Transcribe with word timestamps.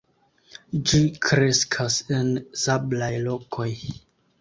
Ĝi 0.91 1.01
kreskas 1.27 2.01
en 2.19 2.35
sablaj 2.65 3.15
lokoj. 3.31 3.73